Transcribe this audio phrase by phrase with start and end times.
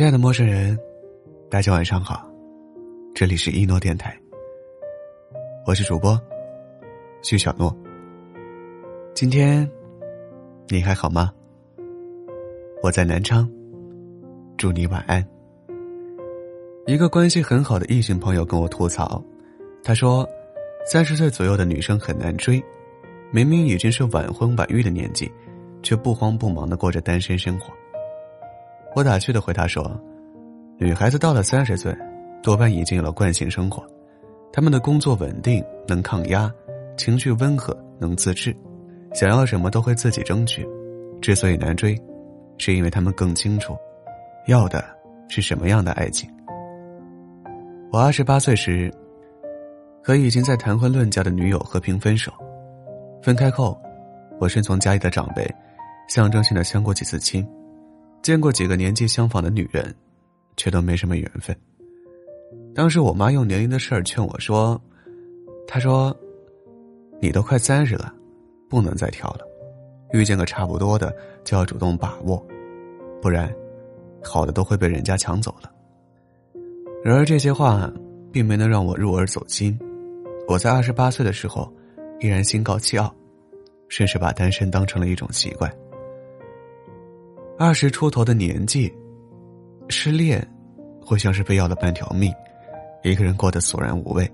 [0.00, 0.78] 亲爱的陌生人，
[1.50, 2.26] 大家晚上好，
[3.14, 4.18] 这里是一诺电台，
[5.66, 6.18] 我是主播
[7.20, 7.70] 徐小诺。
[9.12, 9.70] 今天
[10.68, 11.30] 你还好吗？
[12.82, 13.46] 我在南昌，
[14.56, 15.22] 祝你晚安。
[16.86, 19.22] 一个关系很好的异性朋友跟我吐槽，
[19.84, 20.26] 他说，
[20.90, 22.58] 三十岁左右的女生很难追，
[23.30, 25.30] 明明已经是晚婚晚育的年纪，
[25.82, 27.70] 却不慌不忙的过着单身生活。
[28.94, 29.88] 我打趣的回答说
[30.76, 31.96] ：“女孩子到了三十岁，
[32.42, 33.86] 多半已经有了惯性生活，
[34.52, 36.52] 她们的工作稳定，能抗压，
[36.96, 38.54] 情绪温和，能自制，
[39.14, 40.66] 想要什么都会自己争取。
[41.20, 41.96] 之所以难追，
[42.58, 43.76] 是因为他们更清楚，
[44.48, 44.84] 要的
[45.28, 46.28] 是什么样的爱情。”
[47.92, 48.92] 我二十八岁时，
[50.02, 52.32] 和已经在谈婚论嫁的女友和平分手。
[53.22, 53.80] 分开后，
[54.40, 55.48] 我顺从家里的长辈，
[56.08, 57.46] 象征性的相过几次亲。
[58.22, 59.94] 见过几个年纪相仿的女人，
[60.56, 61.56] 却都没什么缘分。
[62.74, 64.80] 当时我妈用年龄的事儿劝我说
[65.66, 66.14] ：“她说，
[67.20, 68.14] 你都快三十了，
[68.68, 69.40] 不能再挑了，
[70.12, 72.44] 遇见个差不多的就要主动把握，
[73.22, 73.52] 不然，
[74.22, 75.70] 好的都会被人家抢走了。”
[77.02, 77.90] 然而这些话
[78.30, 79.78] 并没能让我入耳走心。
[80.46, 81.72] 我在二十八岁的时候，
[82.20, 83.14] 依然心高气傲，
[83.88, 85.72] 甚至把单身当成了一种习惯。
[87.62, 88.90] 二十出头的年纪，
[89.90, 90.42] 失恋，
[90.98, 92.32] 会像是被要了半条命，
[93.02, 94.26] 一个人过得索然无味。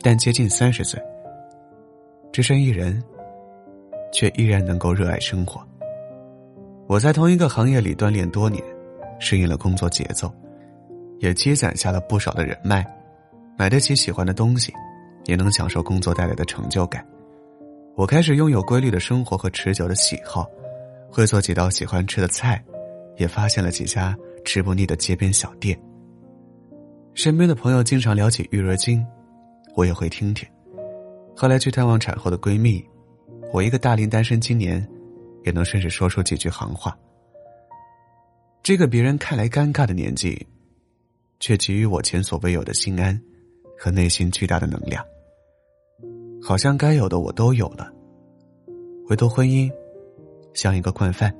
[0.00, 0.98] 但接近三十岁，
[2.32, 3.04] 只身一人，
[4.14, 5.60] 却依然能够热爱生活。
[6.86, 8.64] 我在同一个行业里锻炼多年，
[9.20, 10.32] 适应了工作节奏，
[11.18, 12.82] 也积攒下了不少的人脉，
[13.58, 14.72] 买得起喜欢的东西，
[15.26, 17.06] 也能享受工作带来的成就感。
[17.94, 20.46] 我开始拥有规律的生活和持久的喜好。
[21.12, 22.64] 会做几道喜欢吃的菜，
[23.18, 25.78] 也发现了几家吃不腻的街边小店。
[27.12, 29.06] 身边的朋友经常聊起育儿经，
[29.76, 30.48] 我也会听听。
[31.36, 32.82] 后来去探望产后的闺蜜，
[33.52, 34.88] 我一个大龄单身青年，
[35.44, 36.96] 也能顺势说出几句行话。
[38.62, 40.46] 这个别人看来尴尬的年纪，
[41.40, 43.20] 却给予我前所未有的心安
[43.78, 45.04] 和内心巨大的能量。
[46.40, 47.92] 好像该有的我都有了，
[49.10, 49.70] 唯独婚姻。
[50.54, 51.34] 像一个惯犯，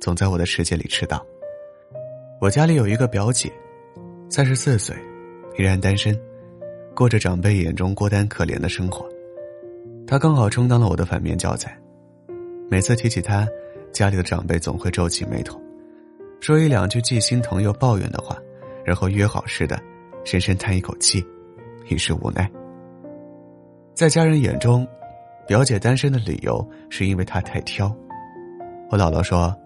[0.00, 1.24] 总在我的世界里迟到。
[2.40, 3.52] 我家里有一个表姐，
[4.28, 4.94] 三十四岁，
[5.58, 6.18] 依然单身，
[6.94, 9.08] 过着长辈眼中孤单可怜的生活。
[10.06, 11.76] 她刚好充当了我的反面教材。
[12.70, 13.48] 每次提起她，
[13.92, 15.60] 家里的长辈总会皱起眉头，
[16.40, 18.36] 说一两句既心疼又抱怨的话，
[18.84, 19.80] 然后约好似的，
[20.24, 21.24] 深深叹一口气，
[21.88, 22.50] 一时无奈。
[23.94, 24.86] 在家人眼中，
[25.46, 27.94] 表姐单身的理由是因为她太挑。
[28.90, 29.56] 我姥姥说：“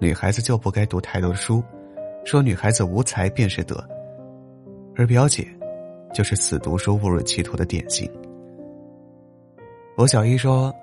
[0.00, 1.62] 女孩子就不该读太多书，
[2.24, 3.76] 说女孩子无才便是德。”
[4.96, 5.46] 而表姐，
[6.14, 8.10] 就是死读书误入歧途的典型。
[9.98, 10.74] 我小姨说：“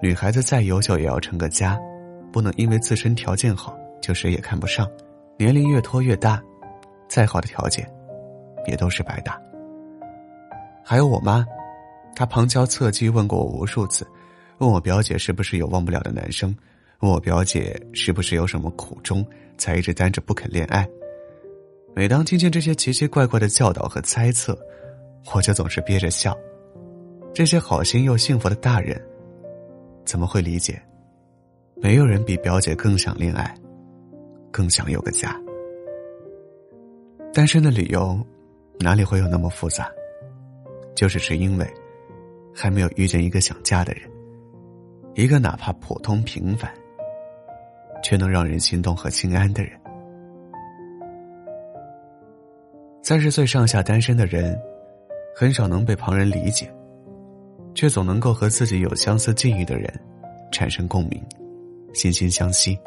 [0.00, 1.78] 女孩子再优秀也要成个家，
[2.32, 4.88] 不能因为自身条件好就谁也看不上。
[5.36, 6.42] 年龄越拖越大，
[7.06, 7.86] 再好的条件，
[8.66, 9.38] 也都是白搭。”
[10.82, 11.44] 还有我妈，
[12.16, 14.06] 她旁敲侧击问过我无数次，
[14.56, 16.56] 问我表姐是不是有忘不了的男生。
[17.02, 19.26] 问我表姐是不是有什么苦衷，
[19.58, 20.88] 才一直单着不肯恋爱？
[21.94, 24.56] 每当听见这些奇奇怪怪的教导和猜测，
[25.34, 26.36] 我就总是憋着笑。
[27.34, 29.02] 这些好心又幸福的大人，
[30.04, 30.80] 怎么会理解？
[31.74, 33.52] 没有人比表姐更想恋爱，
[34.52, 35.36] 更想有个家。
[37.34, 38.16] 单身的理由，
[38.78, 39.90] 哪里会有那么复杂？
[40.94, 41.66] 就是是因为，
[42.54, 44.08] 还没有遇见一个想嫁的人，
[45.16, 46.72] 一个哪怕普通平凡。
[48.02, 49.72] 却能让人心动和心安的人。
[53.02, 54.58] 三十岁上下单身的人，
[55.34, 56.72] 很少能被旁人理解，
[57.74, 59.92] 却总能够和自己有相似境遇的人
[60.52, 61.20] 产生共鸣，
[61.94, 62.78] 惺惺相惜。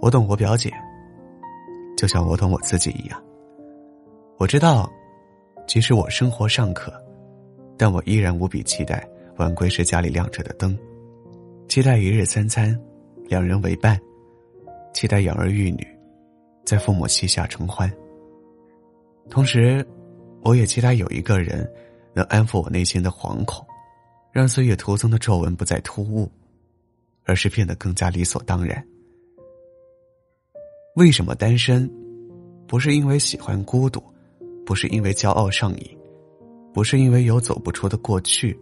[0.00, 0.72] 我懂我表姐，
[1.96, 3.22] 就像我懂我自己一样。
[4.36, 4.90] 我知道，
[5.66, 6.92] 即使我生活尚可，
[7.76, 9.06] 但我依然无比期待
[9.36, 10.76] 晚归时家里亮着的灯，
[11.68, 12.76] 期待一日三餐。
[13.30, 13.96] 两人为伴，
[14.92, 15.86] 期待养儿育女，
[16.64, 17.88] 在父母膝下承欢。
[19.28, 19.86] 同时，
[20.42, 21.64] 我也期待有一个人
[22.12, 23.64] 能安抚我内心的惶恐，
[24.32, 26.28] 让岁月徒增的皱纹不再突兀，
[27.22, 28.84] 而是变得更加理所当然。
[30.96, 31.88] 为什么单身？
[32.66, 34.02] 不是因为喜欢孤独，
[34.66, 35.98] 不是因为骄傲上瘾，
[36.74, 38.58] 不是因为有走不出的过去，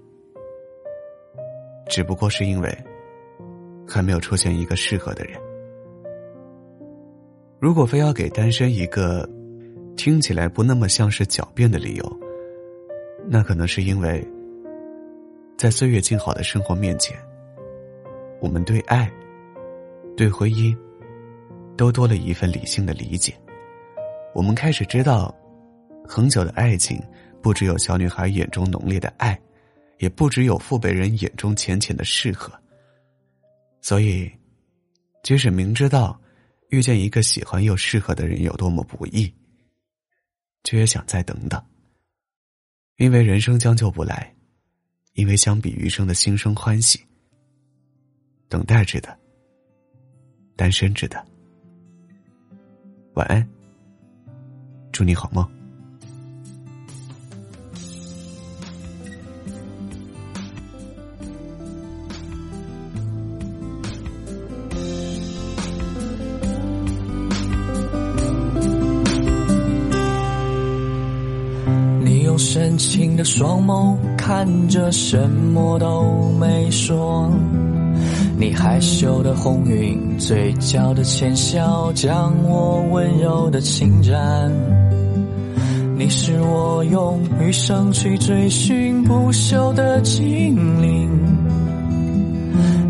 [1.88, 2.84] 只不过是因为。
[3.88, 5.40] 还没有出现一个适合的人。
[7.58, 9.28] 如果非要给单身一个
[9.96, 12.20] 听起来不那么像是狡辩的理由，
[13.26, 14.24] 那可能是因为，
[15.56, 17.16] 在岁月静好的生活面前，
[18.40, 19.10] 我们对爱、
[20.16, 20.76] 对婚姻，
[21.76, 23.34] 都多了一份理性的理解。
[24.34, 25.34] 我们开始知道，
[26.06, 27.02] 恒久的爱情
[27.42, 29.36] 不只有小女孩眼中浓烈的爱，
[29.98, 32.52] 也不只有父辈人眼中浅浅的适合。
[33.80, 34.30] 所以，
[35.22, 36.20] 即使明知道。
[36.70, 39.32] 遇见一个喜欢又适合的人有多么不易，
[40.64, 41.58] 却也想再等等。
[42.96, 44.36] 因为人生将就不来，
[45.14, 47.00] 因为相比余生的心生欢喜，
[48.50, 49.18] 等待着的，
[50.56, 51.26] 单身值得。
[53.14, 53.48] 晚安，
[54.92, 55.57] 祝你好梦。
[72.68, 77.32] 深情的双眸看着，什么都没说。
[78.36, 84.52] 你害羞的红晕，嘴角的浅笑，将我温柔的侵占。
[85.96, 91.08] 你是我用余生去追寻不朽的精灵。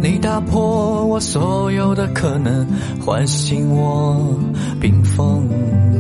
[0.03, 2.67] 你打破我所有的可能，
[3.07, 4.37] 唤醒我
[4.81, 5.49] 冰封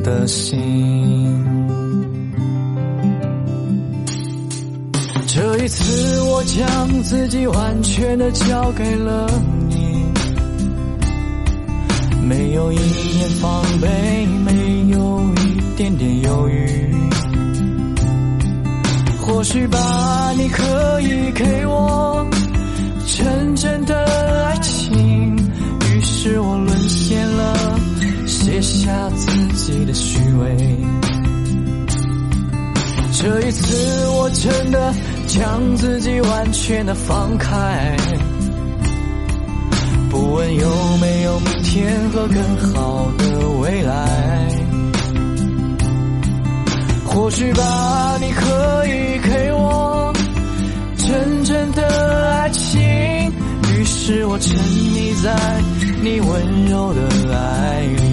[0.03, 1.88] 的心。
[5.31, 9.31] 这一次，我将自己完全的交给了
[9.69, 10.03] 你，
[12.23, 16.95] 没有一点防备，没有一点点犹豫。
[19.21, 22.27] 或许吧，你可以给我
[23.07, 25.37] 真正的爱情，
[25.91, 27.79] 于是我沦陷了，
[28.27, 30.57] 卸下自己的虚伪。
[33.13, 34.95] 这一次，我真的。
[35.29, 37.95] 将自己完全的放开，
[40.11, 44.49] 不问有没有明天和更好的未来。
[47.05, 50.13] 或许吧，你可以给我
[50.97, 52.81] 真正的爱情，
[53.75, 55.37] 于是我沉溺在
[56.03, 58.08] 你温柔的爱里。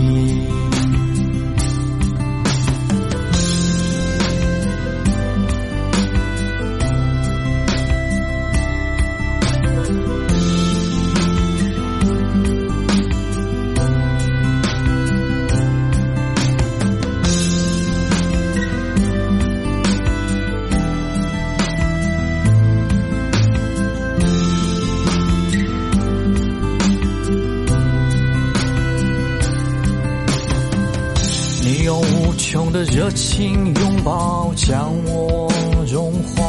[32.93, 35.51] 热情拥抱将我
[35.91, 36.43] 融化，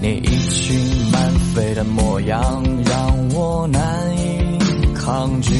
[0.00, 0.76] 你一群
[1.10, 3.82] 满飞的模样让我难
[4.16, 5.52] 以抗拒。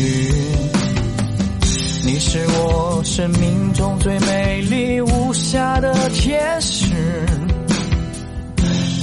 [2.05, 6.87] 你是我生命中最美丽无瑕的天使，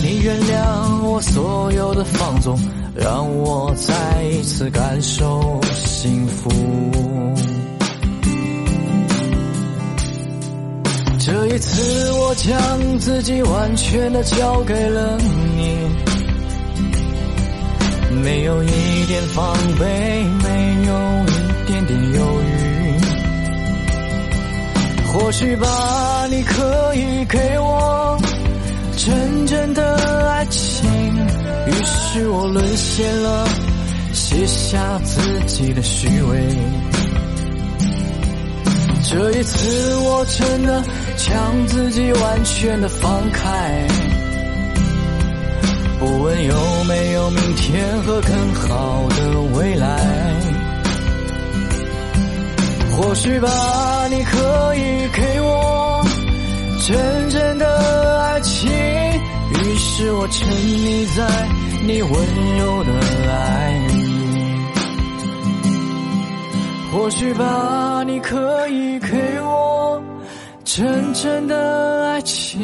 [0.03, 2.57] 你原谅我所有的放纵，
[2.95, 6.49] 让我再一次感受幸福。
[11.27, 15.17] 这一次，我将自己完全的交给了
[15.57, 15.77] 你，
[18.23, 22.45] 没有一点防备，没有一点点犹豫。
[25.11, 28.17] 或许吧，你可以给我
[28.95, 30.89] 真正的爱情，
[31.67, 33.45] 于是我沦陷了，
[34.13, 36.86] 卸下自己的虚伪。
[39.09, 40.83] 这一次，我真的
[41.15, 43.87] 将自己完全的放开，
[45.97, 49.97] 不问有没有明天和更好的未来。
[52.91, 53.49] 或许吧，
[54.09, 56.05] 你可以给我
[56.85, 61.25] 真正的爱情，于是我沉溺在
[61.85, 62.11] 你温
[62.57, 62.91] 柔的
[63.31, 63.96] 爱里。
[66.91, 70.01] 或许吧，你可以给我
[70.63, 72.59] 真正的爱情，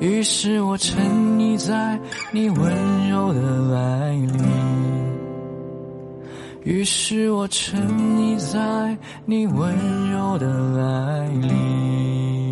[0.00, 1.04] 于是我沉
[1.36, 1.98] 溺在
[2.30, 4.42] 你温柔的爱里，
[6.64, 7.80] 于是我沉
[8.16, 9.74] 溺在你温
[10.10, 10.46] 柔的
[10.82, 12.47] 爱里。